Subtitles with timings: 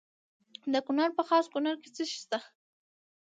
[0.73, 2.39] د کونړ په خاص کونړ کې څه شی شته؟